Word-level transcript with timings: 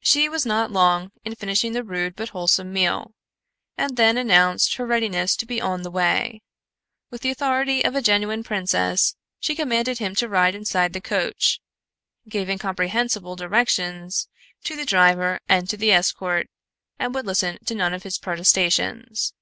She 0.00 0.28
was 0.28 0.44
not 0.44 0.72
long 0.72 1.12
in 1.24 1.36
finishing 1.36 1.70
the 1.72 1.84
rude 1.84 2.16
but 2.16 2.30
wholesome 2.30 2.72
meal, 2.72 3.14
and 3.76 3.96
then 3.96 4.16
announced 4.18 4.74
her 4.74 4.84
readiness 4.84 5.36
to 5.36 5.46
be 5.46 5.60
on 5.60 5.82
the 5.82 5.92
way. 5.92 6.42
With 7.12 7.20
the 7.20 7.30
authority 7.30 7.84
of 7.84 7.94
a 7.94 8.02
genuine 8.02 8.42
princess 8.42 9.14
she 9.38 9.54
commanded 9.54 9.98
him 10.00 10.16
to 10.16 10.28
ride 10.28 10.56
inside 10.56 10.92
the 10.92 11.00
coach, 11.00 11.60
gave 12.28 12.48
incomprehensible 12.48 13.36
directions 13.36 14.26
to 14.64 14.74
the 14.74 14.84
driver 14.84 15.38
and 15.48 15.68
to 15.70 15.76
the 15.76 15.92
escort, 15.92 16.48
and 16.98 17.14
would 17.14 17.24
listen 17.24 17.60
to 17.66 17.76
none 17.76 17.94
of 17.94 18.02
his 18.02 18.18
protestations. 18.18 19.34